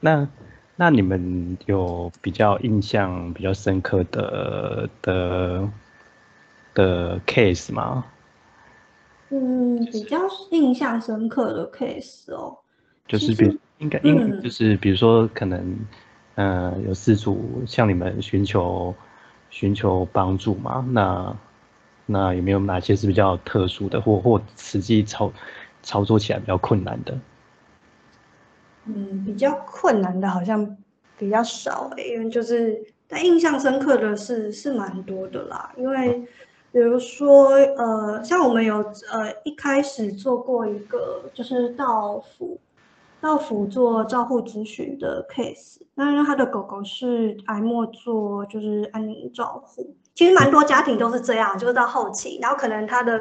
[0.00, 0.28] 那
[0.76, 5.68] 那你们有比较印象比较深刻的的
[6.72, 8.04] 的 case 吗？
[9.30, 10.20] 嗯，比较
[10.50, 12.56] 印象深刻的 case 哦，
[13.06, 15.76] 就是比应该应就是比如说可能
[16.38, 18.94] 呃有四组向你们寻求
[19.50, 20.86] 寻求帮助嘛？
[20.92, 21.36] 那
[22.06, 25.32] 那有没有哪些是比较特殊的，或或实际操
[25.82, 27.18] 操作起来比较困难的？
[28.86, 30.76] 嗯，比较困难的好像
[31.18, 35.72] 比较少诶，因为就是但印象深刻的是是蛮多的啦。
[35.76, 36.24] 因为
[36.70, 38.76] 比如说呃，像我们有
[39.10, 42.58] 呃一开始做过一个就是到府
[43.20, 53.20] 到府做照护咨询的 case，那因为他的狗狗是挨末做就是安宁照护，其实蛮多家庭都是这样，就是到后期，然后可能他的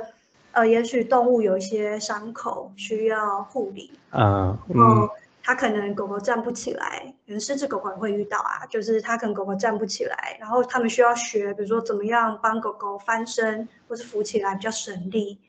[0.52, 5.10] 呃也许动物有一些伤口需要护理，嗯，然后。
[5.50, 15.40] 他可能狗狗站不起来，可能失智狗狗也会遇到啊，就是他可能狗狗站不起来，然后他们需要学，比如说怎么样帮狗狗翻身，或是扶起来比较省力，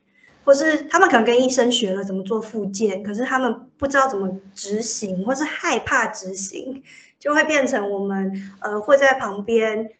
[0.49, 6.81] 或是他们可能跟医生学了怎么做复健，可是他们不知道怎么执行，或是害怕执行，
[7.19, 9.91] 就会变成我们呃会在旁边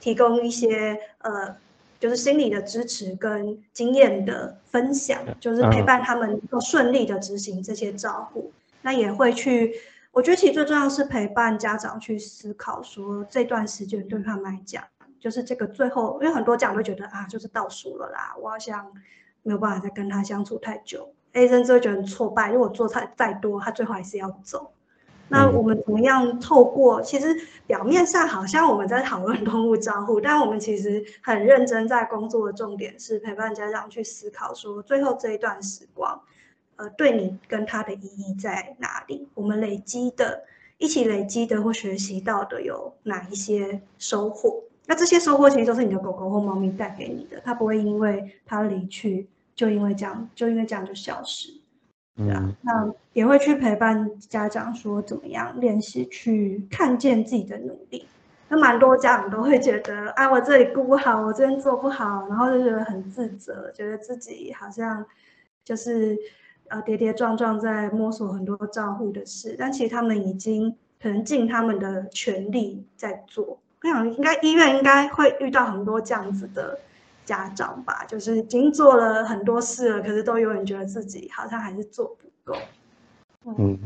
[0.00, 1.54] 提供一些呃
[2.00, 8.50] 就是心理的支持跟经验的分享，就是陪伴他们能够顺利的执行这些照顾。
[8.80, 9.74] 那也会去，
[10.12, 14.82] 我觉得其实最重要是陪伴家长去思考，说这段时间对他们来讲，
[15.20, 18.90] 就是这个最后，因为很多家长会觉得啊，就是倒数了啦，我好像
[19.44, 24.72] 没有办法再跟他相处太久，A 甚至会觉得很挫败，如果做太再多，他最后还是要走。
[25.28, 27.00] 那我们怎么样透过？
[27.00, 27.34] 其实
[27.66, 36.20] 表面上好像我们在讨论动物照护，但我们其实很认真在工作的重点是陪伴家长去思考，说最后这一段时光。
[36.76, 39.28] 呃，对你跟他的意义在哪里？
[39.34, 40.42] 我们累积的，
[40.76, 44.62] 一起累积的或学习到的有哪一些收获？
[44.86, 51.52] 那这些收获其实都是你的狗狗或猫咪带给你的，它不会因为它离去就因为这样就因为这样就消失，
[52.16, 52.54] 对啊。
[52.62, 58.06] 那也会去陪伴家长说怎么样练习去看见自己的努力。
[58.48, 65.04] 那蛮多家长都会觉得啊，我这里顾不好，我这边做不好，然后就觉得很自责，觉得自己好像
[65.64, 66.18] 就是。
[66.68, 73.60] 呃，跌跌撞撞在摸索很多照护的事，但其实他们已经可能尽他们的全力在做。
[73.82, 76.80] 我想，应该医院应该会遇到很多这样子的
[77.24, 82.58] 家长吧，就是已经做了很多事了，可是都有人觉得自己好像还是做不够。
[83.58, 83.78] 嗯，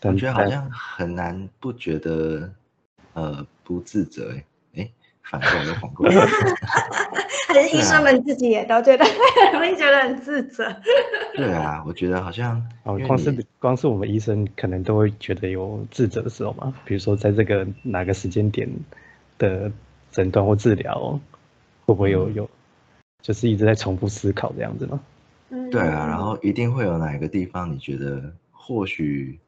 [0.00, 2.50] 感觉好像很难不觉得
[3.14, 4.34] 呃不自责
[4.76, 4.90] 哎。
[5.24, 6.26] 反过来，反过来，
[7.48, 10.64] 还是医生们自己也都觉得很容易觉得很自责。
[11.34, 16.74] 对啊，我觉得好像哦，光是光是我们医生可能都会觉得有自责的时候嘛。
[16.84, 18.68] 比如说，在这个哪个时间点
[19.38, 19.70] 的
[20.10, 21.18] 诊断或治疗，
[21.86, 22.50] 会不会有有，
[23.22, 25.00] 就是一直在重复思考这样子吗？
[25.48, 29.38] 嗯，对啊，然后一定会有哪一个地方你觉得或许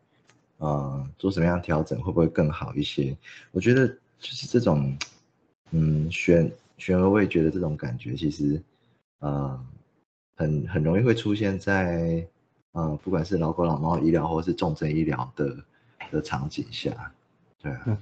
[0.59, 3.15] 呃做什么样调整会不会更好一些？
[3.53, 4.97] 我觉得就是这种。
[5.77, 6.49] 嗯，悬
[6.79, 8.63] 悬而未决的这种感觉，其实，
[9.19, 9.61] 呃，
[10.37, 12.25] 很很容易会出现在，
[12.71, 15.57] 呃，不管是老狗老猫医疗或是重症医疗的
[16.13, 17.13] 的场景下，
[17.61, 17.99] 对啊，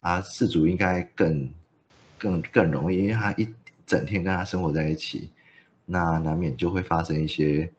[0.00, 1.50] 啊，事主应该更
[2.16, 3.46] 更更容易，因为他一
[3.86, 5.28] 整天跟他生活在一起，
[5.86, 7.70] 那难免就会发生一些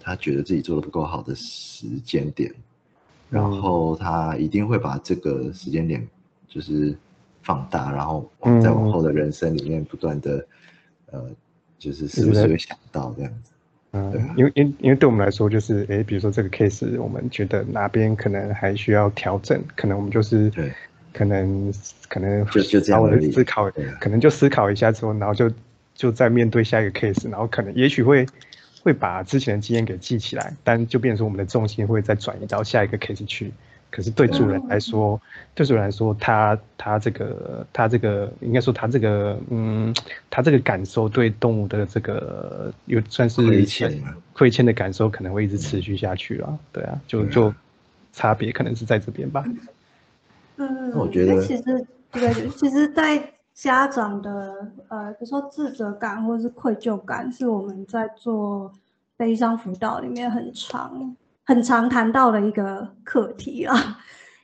[0.00, 2.52] 他觉得自己做的不够好的时间点，
[3.28, 6.06] 然后他一定会把这个时间点
[6.48, 6.96] 就是。
[7.42, 8.30] 放大，然后
[8.62, 10.46] 在往后的人生里面不断的，
[11.10, 11.24] 呃，
[11.78, 13.52] 就是时不是会想到这样子？
[13.92, 20.70] 嗯，因为因因为对我们来说，就是诶，比如说这个 case，我们觉得哪边可能还需要调整，可能我们就是对，
[21.12, 21.72] 可能
[22.08, 23.70] 可能就就这样的思考，
[24.00, 25.50] 可能就思考一下之后，然后就
[25.94, 28.26] 就再面对下一个 case，然后可能也许会
[28.82, 33.52] 会把之前的经验给记起来，但就变成说我们的重心会再转移到下一个 case 去。
[33.92, 35.20] 可是对主人来说，
[35.52, 39.92] 对主人来说，他他这个他这个应该说他这个嗯，
[40.30, 44.00] 他这个感受对动物的这个有算是亏欠
[44.32, 47.52] 亏欠的感受可能会一直持续下去啊，对啊，就就
[48.12, 49.44] 差别可能是在这边吧。
[50.60, 51.62] 嗯，我觉得其实
[52.12, 58.70] 对， 其实，在家长的呃，比如说自责感或者是愧疚感，是我们在做
[59.16, 61.16] 悲伤辅导里面很常。
[61.42, 63.74] 很常谈到的一个课题啊，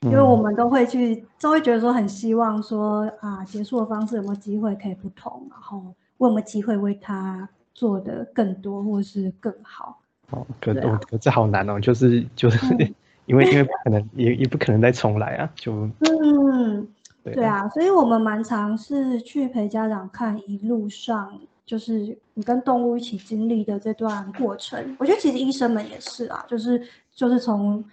[0.01, 5.81] 因为我们都会去，都会觉得说很希望说啊，结束的方式有没有机会可以不同，然后
[6.19, 10.01] 有没有机会为他做的更多或是更好。
[10.31, 12.59] 哦，可可这好难哦，就是就是
[13.27, 16.87] 因为因为不可能也也不可能再重来啊，就嗯，
[17.23, 24.97] 对啊，所以我们蛮尝试去陪家长看一路上就是你跟动物一起经历的这段过程。
[24.99, 26.81] 我觉得其实医生们也是啊，就是
[27.15, 27.85] 就是从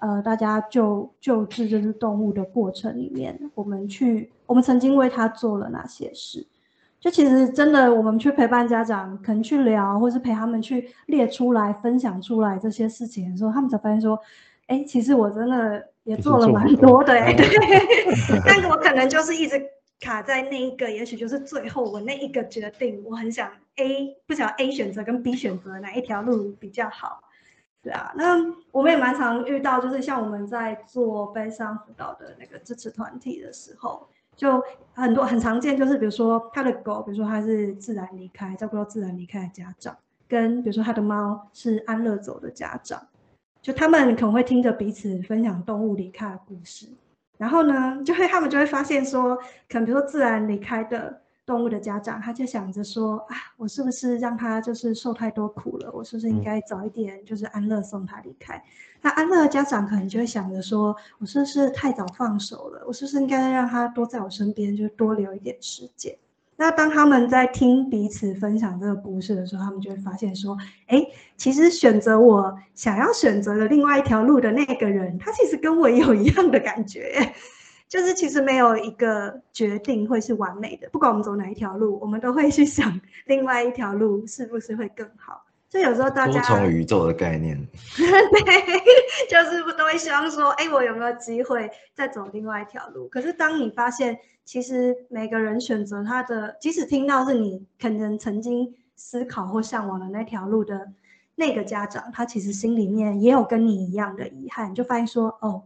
[0.00, 6.46] 呃大家救救治这只动物的过程里面，我们去我们曾经为他做了哪些事。
[6.98, 14.20] 就其实真的，我们去陪伴家长，可能去聊，或是陪他们去列出来、分享出来这些事情的时候，他们才发现说，
[14.70, 17.36] 哎，其实我真的也做了蛮多的，对。
[18.46, 19.60] 但我可能就是一直
[19.98, 27.20] 卡在那一个，也许就是最后我那一个决定，我很想 A，不晓得 A 选择跟 B 选择哪一条路比较好，
[27.82, 28.12] 对啊。
[28.14, 28.36] 那
[28.70, 34.06] 我们也蛮常遇到，就是像我们在做悲伤辅导的那个支持团体的时候。
[34.36, 34.62] 就
[34.94, 39.94] 很多很常见，就是比如说他的狗，比如说他是自然离开，照顾到自然离开的家长，
[40.26, 43.06] 跟比如说他的猫是安乐走的家长，
[43.62, 46.86] 就他们可能会听着彼此分享动物离开的故事，
[47.38, 49.36] 然后呢，就会他们就会发现说，
[49.68, 51.20] 可能比如说自然离开的。
[51.46, 55.90] 动物的家长，他就想着说啊，我是不是让他就是受太多苦了？
[55.92, 58.62] 我是不是应该早一点就是安乐送他离开？
[59.00, 62.84] 那安乐的家长可能就会想着说，我是不是太早放手了？
[62.86, 66.16] 我是不是应该让他多在我身边，就多留一点时间？
[66.60, 70.54] 那当他们在听彼此分享这个故事的时候，他们就会发现说，
[70.88, 71.02] 哎，
[71.38, 77.32] 其实选择我想要选择的另外一条路的那个人，他其实跟我有一样的感觉。
[77.88, 85.42] 就是其实没有一个决定会是完美的，不管我们走哪一条路，我们都会去想另外一条路是不是会更好。
[85.70, 87.56] 所以有时候大家多重宇宙的概念，
[87.96, 93.06] 对，就是不都会希望说，哎，我有没有机会再走另外一条路？
[93.08, 100.90] 可是当你发现，其实每个人选择他的，即使听到是你可能曾经思考或向往的那条路的
[101.36, 105.62] 那个家长，他其实心里面也有跟你一样的遗憾，就发现说，哦。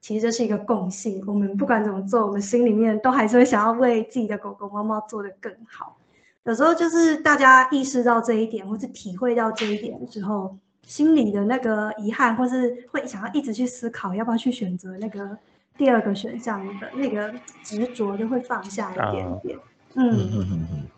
[0.00, 5.96] 其实这是一个共性，我们不管怎么做，我们心里面都还是会想要为自己的狗狗、猫猫做得更好。
[6.44, 10.56] 有时候就是大家意识到这一点，或是体会到这一点的时候，
[10.86, 15.36] 心里的那个遗憾，或是会想要一直去思考要不要去选择那个
[15.76, 19.58] 第二个选项的那个执着，就会放下一点点。
[19.94, 20.88] 嗯嗯嗯嗯，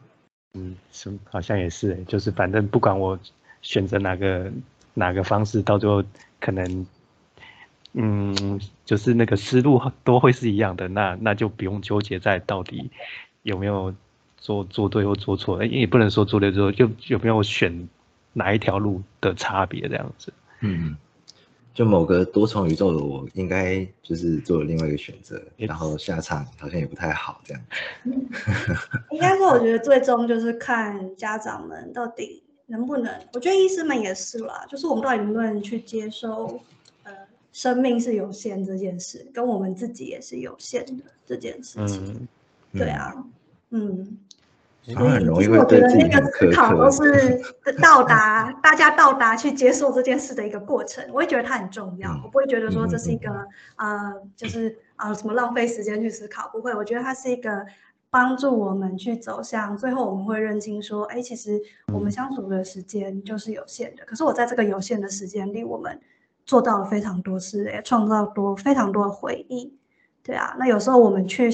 [0.54, 3.18] 嗯，是好像也是，就是反正不管我
[3.60, 4.50] 选择哪个
[4.94, 6.02] 哪个方式，到最后
[6.40, 6.86] 可能。
[7.96, 12.90] 嗯，就是那个思路都会是一样的，那那就不用纠结在到底
[13.42, 13.94] 有没有
[14.44, 17.88] 做做对或做错，也不能说做对做错，就有没有选
[18.34, 20.30] 哪一条路的差别这样子。
[20.60, 20.94] 嗯，
[21.72, 27.62] 就某个多重宇宙的我，应该就是做了另外一个选择，然后下场好像也不太好这样。
[29.10, 36.60] 应该说，我觉得最终就是看家长们到底能不能，我觉得医师们也是啦，就是我们到底能不能去接受。
[37.52, 42.26] 生命是有限这件事，跟我们自己也是有限的这件事情。
[42.72, 43.14] 对啊，
[43.70, 44.18] 嗯，
[44.86, 47.40] 所以其实我觉得那个思考都是
[47.80, 51.04] 到达大家到达去接受这件事的一个过程。
[51.08, 53.30] 我会觉得它很重要，我不会觉得说这是一个
[53.76, 56.74] 呃，就是啊什么浪费时间去思考，不会。
[56.74, 57.64] 我觉得它是一个
[58.10, 61.60] 帮助我们去走向最后，我们会认清说，哎，其实
[61.92, 64.04] 我们相处的时间就是有限的。
[64.04, 66.00] 可是我在这个有限的时间里，我们。
[66.46, 69.74] 做到了非常多事，也创造多非常多的回忆，
[70.22, 70.54] 对啊。
[70.58, 71.50] 那有时候我们去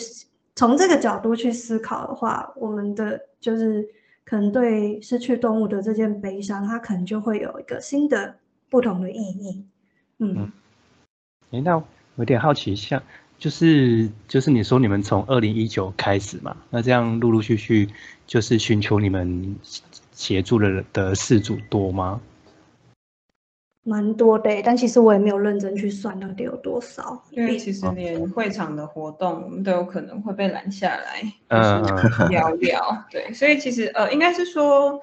[0.60, 3.88] 从这个角度去思考的话，我们的就是
[4.26, 8.36] 可能对失去动物的这件悲伤，它可能就会有一个新的
[8.68, 9.64] 不同的意义。
[10.18, 10.52] 嗯，
[11.50, 11.82] 哎，那
[12.16, 13.02] 有点好奇，像
[13.38, 17.88] 就是就是你说你们从二零一九开始嘛，那这样陆陆续续
[18.26, 19.56] 就是寻求你们
[20.12, 22.20] 协助的的事主多吗？
[23.82, 27.22] 蛮多的，但其实我也没有认真去算到底有多少。
[27.30, 31.56] 因为其实连会场的活动，我们都有可能会被拦下来，就
[31.88, 33.04] 是聊聊。
[33.10, 35.00] 对，所以其实呃，应该是说，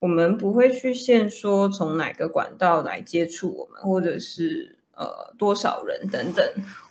[0.00, 6.44] 我们不会去限说从哪个管道来接触我们，或者是呃多少人等等。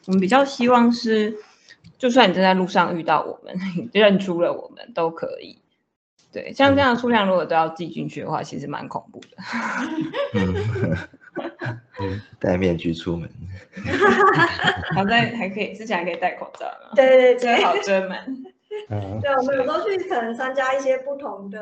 [0.06, 1.36] 我们比较希望是，
[1.98, 3.54] 就算你正在路上遇到我们，
[3.92, 5.60] 认出了我们都可以。
[6.38, 9.30] 对，像这样的数量如果都要记进去的话，其实蛮恐怖的。
[12.00, 13.28] 嗯， 戴面具出门，
[14.94, 16.92] 好在还可以，之前还可以戴口罩嘛。
[16.96, 18.46] 对对对，最好遮门。
[19.20, 21.60] 对，我们有时候去可能参加一些不同的，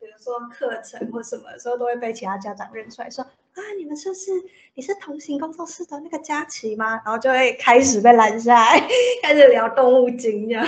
[0.00, 4.30] 比如说课程或什么的时候，都会被其他家长认出来说啊，你们是不是
[4.72, 6.92] 你是同行工作室的那个佳琪吗？
[7.04, 8.82] 然后就会开始被拦下来，
[9.22, 10.66] 开始聊动物经这样。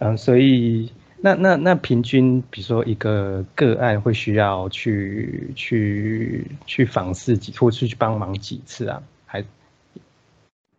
[0.00, 0.92] 嗯，所以
[1.24, 9.02] 那那那平均，比如说一个个案会需要去去去访视几，或是去帮忙几次啊？
[9.24, 9.42] 还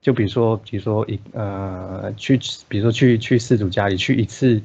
[0.02, 4.62] 就比如说，比如说一呃去，比如说去去事主家里去一次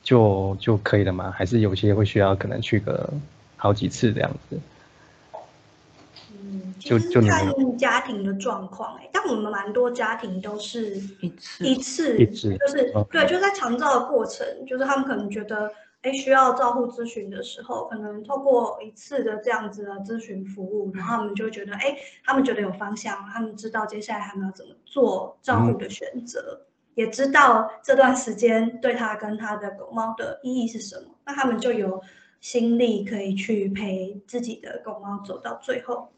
[0.00, 1.32] 就就可以了吗？
[1.32, 3.12] 还是有些会需要可能去个
[3.56, 4.60] 好几次这样子？
[6.80, 15.70] 就就看家庭的状况哎，但我们蛮多家庭都是一次一次，就是对，就在长照的过程，就是他们可能觉得
[16.02, 26.62] 哎需要照护咨询的时候，可能透过一次的这样子的咨询服务，然后他们就觉得哎，他们觉得有方向，他们知道接下来他们要怎么做照护的选择，
[26.94, 32.02] 也知道这段时间对他跟他的狗猫的意义是什么，那他们就有
[32.40, 36.08] 心力可以去陪自己的狗猫走到最后。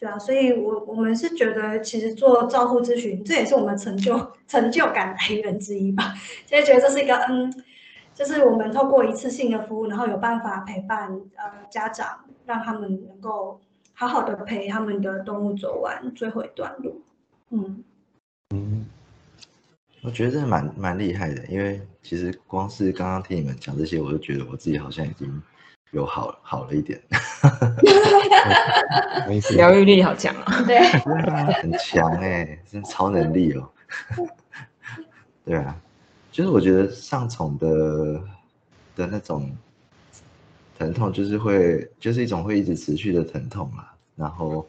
[0.00, 6.14] 对啊，所以，我我们是觉得，其实做照护咨询，这也是我们成就 成就感来源之一吧。
[6.46, 7.52] 现在觉得这是一个，嗯，
[8.14, 13.60] 就是我们透过一次性的服务，然后有办法陪伴呃家长，让他们能够
[13.92, 17.02] 好好的陪他们的动物走完最后一段路。
[17.50, 17.84] 嗯
[18.54, 18.86] 嗯，
[20.02, 25.42] 我觉得这蛮蛮厉害的，因为其实光是刚刚听你们讲这些，我就觉得我自己好像已经。
[25.92, 27.00] 有好好了一点，
[29.56, 30.62] 疗愈力好强啊！
[30.64, 30.78] 对，
[31.60, 33.68] 很强哎，是超能力哦。
[35.44, 35.76] 对啊，
[36.30, 38.22] 就是我觉得上宠的
[38.94, 39.50] 的那种
[40.78, 44.64] 疼痛，就是会就是一种会一直持续的疼痛啊，然后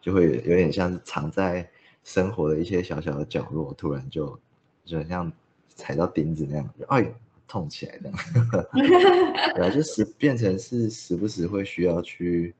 [0.00, 1.68] 就会有点像是藏在
[2.04, 4.38] 生活的一些小小的角落，突然就
[4.84, 5.32] 就像
[5.74, 7.12] 踩到钉子那样，哎。
[7.50, 8.12] 痛起来的，
[9.56, 12.54] 对啊，就时变成是时不时会需要去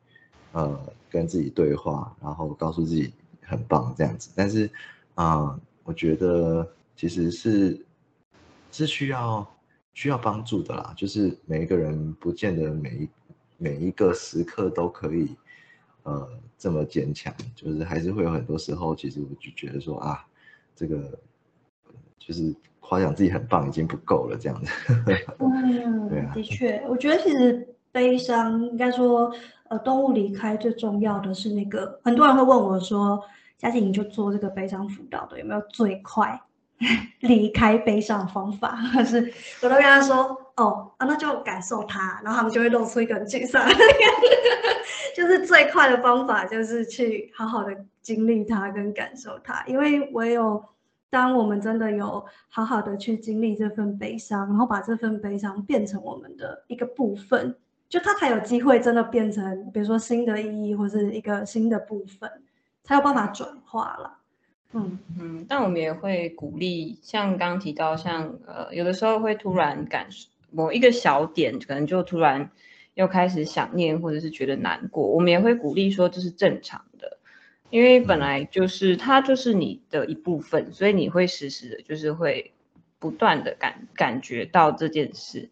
[0.51, 4.31] 呃跟自己对话，然后告诉自己很棒这样子。
[4.35, 4.69] 但是
[5.15, 7.87] 啊，我觉得其实是
[8.73, 9.49] 是需要
[9.95, 10.93] 需要帮助的啦。
[10.97, 13.09] 就是每一个人不见得每一
[13.59, 15.37] 每一个时刻都可以
[16.03, 16.29] 呃
[16.59, 20.27] 这么坚强，就是还是会有很多时候，其实我就觉得说啊，
[20.75, 21.17] 这个
[22.19, 22.53] 就是。
[22.81, 24.73] 夸奖自己很棒已经不够了，这样子。
[25.39, 29.33] 嗯， 对啊，的确，我觉得其实悲伤，应该说，
[29.69, 33.23] 呃，动物离开最重要的是那个，很多人会问我说，
[33.57, 36.41] 嘉靖你就做这个悲伤辅导的，有没有最快
[37.21, 38.77] 离开悲伤的方法？
[38.93, 39.33] 可是
[39.63, 43.65] 我都跟他说，哦，啊，那就感受它，然后他们就会露出一个沮丧，
[45.15, 50.65] 就是最快的方法就是去好好的经历它跟感受它，因为我有。
[51.11, 57.57] 当我们真的有好好的去经历这份悲伤，然后把这份悲伤变成我们的一个部分，
[57.89, 62.31] 就它才有机会真的变成，比如说新的意义或是一个新的部分，
[62.85, 64.19] 才有办法转化了。
[64.73, 72.49] 嗯嗯，但我们也会鼓励，像刚刚提到，像呃，有的时候会突然感受某一个小点，可能就突然
[72.95, 77.19] 又开始想念或者是觉得难过，我们也会鼓励说这是正常的。
[77.71, 82.53] 因为本来就是它就是你的一部分，所以你会时时的，就是会
[82.99, 85.49] 不断的感感觉到这件事。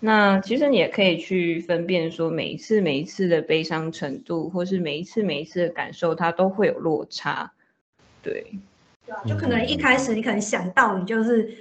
[0.00, 7.52] 那其实你也可以去分辨说，每一次每一次的悲伤程度，或是每一次每一次的感受，它都会有落差。
[8.22, 8.46] 对，
[9.06, 11.56] 对啊，就可能一开始你可能想到你就是。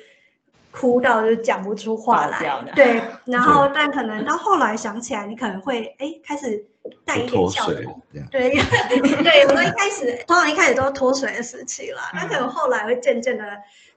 [0.76, 2.40] 哭到就讲不出话来，
[2.76, 3.00] 对，
[3.32, 6.66] 然后但可能到后来想起来，你可能会哎开始
[7.06, 8.50] 带一点笑容，对，
[9.24, 13.44] 对，我们一开始通常一开始都是脱水的时期了，那可能后来会渐渐的、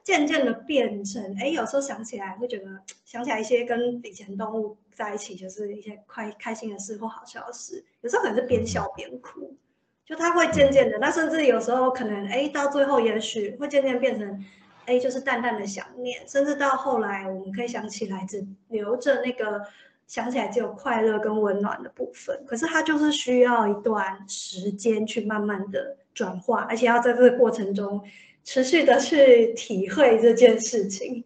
[0.02, 2.66] 渐渐的变成哎，有时候想起来会觉得
[3.04, 9.56] 想起来一些跟以前动物在一起就是一些快开心的事或好笑的事，有时候可能是边笑边哭，
[10.04, 14.44] 就他会渐渐的，那甚至有时候可能哎到最后也许会渐渐变成。
[14.86, 19.60] 哎，就是淡淡的想念，甚至到后来，我们可以想起来，只留着那个
[20.06, 22.44] 想起来只有快乐跟温暖的部分。
[22.46, 28.02] 可是它就是需要一段时间去慢慢的转化，而且要在这个过程中
[28.44, 31.22] 持续的去体会这件事情。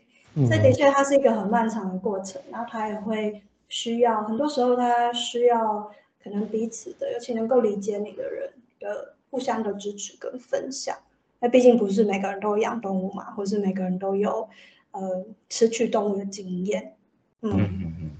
[0.48, 5.90] 这的确，它是一个很漫长的过程，然后它也会需要很多时候，它需要
[6.22, 10.96] 可能彼此的，尤其能够理解你的人的互相的支持跟分享。
[11.40, 14.48] 那毕竟不是每个人都养动物嘛，或是每个人都有
[14.92, 16.94] 呃失去动物的经验。
[17.42, 18.10] 嗯嗯嗯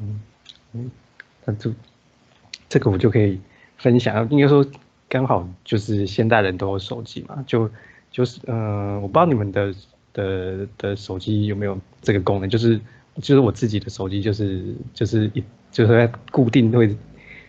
[0.00, 0.20] 嗯
[0.72, 0.90] 嗯，
[1.44, 1.72] 那就
[2.68, 3.40] 这个我就可以
[3.76, 4.64] 分享，应该说
[5.08, 7.70] 刚好就是现代人都有手机嘛，就
[8.10, 9.74] 就是嗯，我不知道你们的
[10.12, 12.80] 的的手机有没有这个功能，就是
[13.16, 16.96] 就是我自己的手机，就是就是一就是固定会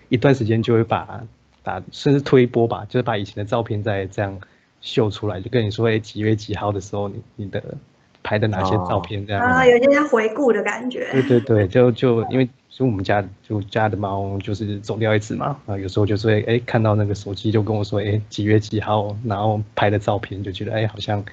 [0.09, 1.23] 一段时间就会把
[1.61, 4.39] 把甚至推播吧，就是把以前的照片再这样
[4.81, 7.77] 秀出来，就跟你说，哎，几月几号的时候你你的
[8.23, 9.41] 拍的哪些照片这样。
[9.41, 11.07] 啊，有点像回顾的感觉。
[11.11, 21.23] 对对对，就就因为所以我们家就家的猫就是走掉一只嘛，啊，有时候就是会哎看到那个手机就跟我说，哎，几月几号，然后拍的照片就觉得哎好像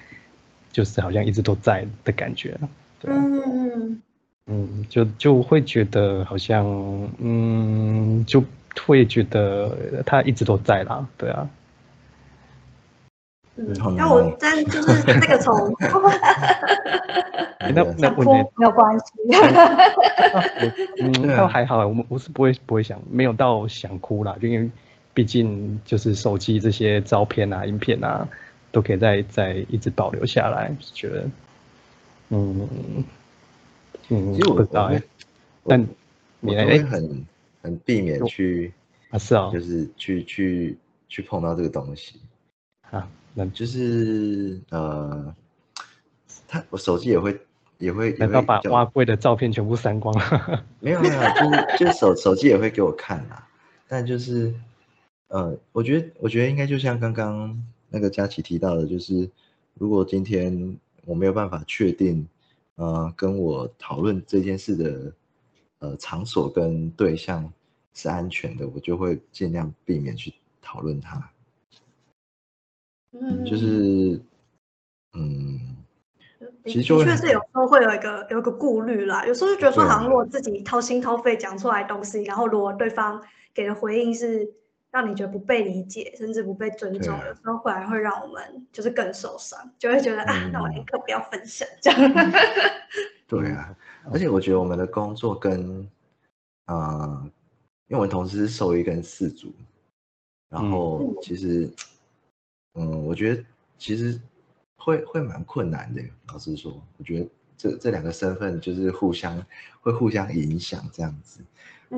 [0.72, 2.58] 就是好像一直都在的感觉。
[3.04, 4.02] 嗯嗯
[4.48, 6.64] 嗯，就就会觉得好像，
[7.18, 8.42] 嗯，就
[8.86, 11.48] 会觉得它一直都在啦，对啊。
[13.56, 15.74] 嗯，那我但就是那个从，
[17.74, 19.04] 那那不没有关系。
[21.00, 24.70] 嗯，倒还好，我们我是不会不会想，没有到想哭啦，就因为
[25.14, 28.28] 毕竟就是手机这些照片啊、影片啊，
[28.72, 31.28] 都可以再再一直保留下来，觉得，
[32.30, 33.04] 嗯。
[34.08, 35.02] 嗯，其实我不知道哎，
[35.64, 35.84] 但
[36.38, 37.26] 你会很
[37.60, 38.72] 很避免去
[39.10, 42.20] 啊，是啊，就是去去去碰到这个东西。
[42.88, 45.34] 啊，那就是呃，
[46.48, 47.38] 他我手机也会
[47.76, 50.64] 也会难道把花柜的照片全部删光了？
[50.80, 53.46] 没有没有，就是就手手机也会给我看啦，
[53.86, 54.54] 但就是
[55.28, 59.30] 呃，我觉得我觉得应该就像刚刚那个佳琪提到的，就是
[59.74, 62.26] 如果今天我没有办法确定。
[62.78, 65.10] 呃，跟我讨论这件事的
[65.78, 67.50] 呃场所跟对象
[67.94, 71.26] 是安全的，我就会尽量避免去讨论它。
[73.20, 74.20] 嗯，就是
[75.14, 75.60] 嗯，
[76.64, 83.22] 其实的确是有时候会有一个有一个顾虑啦，有时候就觉得说，好像如果自己掏心掏肺讲出来东西，然后如果对方
[83.54, 84.52] 给的回应是。
[84.92, 92.00] 让你觉得不被理解，甚至不被尊重，有时候反而会让我们就是更受伤，就会觉得啊，那我宁可不要分享这样。
[93.28, 93.76] 对啊，
[94.10, 95.86] 而且我觉得我们的工作跟，
[96.68, 97.22] 呃，
[97.88, 99.52] 因为我们同时是兽医跟饲主，
[100.48, 101.68] 然后其实，
[102.76, 103.44] 嗯，我觉得
[103.76, 104.20] 其实
[104.76, 106.00] 会会蛮困难的。
[106.28, 109.44] 老实说，我觉得这这两个身份就是互相
[109.80, 111.40] 会互相影响这样子。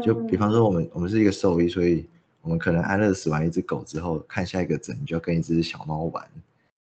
[0.02, 2.08] 就比方说，我们我们是一个兽医，所以。
[2.40, 6.24] 我们可能安乐死完一只狗之后，看下一个诊就要跟一只小猫玩，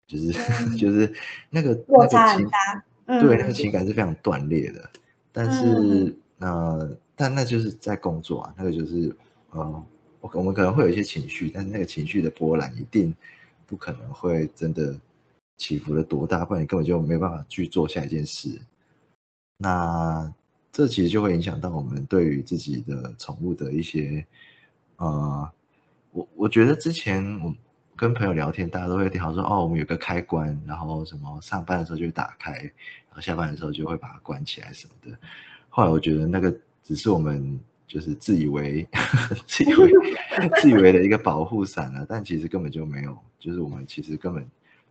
[0.05, 0.31] 就是
[0.77, 1.12] 就是
[1.49, 4.88] 那个落差很大，对，那个情感是非常断裂的。
[5.31, 9.15] 但是呃，但那就是在工作啊，那个就是
[9.51, 9.83] 呃，
[10.19, 13.15] 我我们可能会有一些情绪，但是那个情绪的波澜一定
[13.67, 14.99] 不可能会真的
[15.58, 18.60] 起伏的多大，不然你根本就没办法去做下一件事。
[19.58, 20.34] 那
[20.71, 24.25] 这其实就会影响到我们对于自己的宠物的一些。
[24.97, 25.51] 呃，
[26.12, 27.53] 我我觉得之前我
[27.95, 32.71] 跟朋友聊天，大家都会聊说，哦，我们有个开关，然后什么上班的时候就打开，然
[33.12, 35.17] 后下班的时候就会把它关起来什么的。
[35.69, 38.86] 后来我觉得那个只是我们就是自以为
[39.47, 39.91] 自以为
[40.62, 44.45] 自以为的一个保护伞了，但其实根本就没有，就是我们其实根本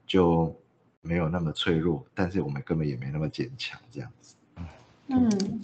[0.07, 0.55] 就
[1.03, 4.35] 没有那么脆弱，但是我们根本也没那么坚强，这样子。
[5.09, 5.61] 嗯。